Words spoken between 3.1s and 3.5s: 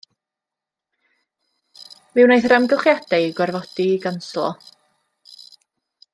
eu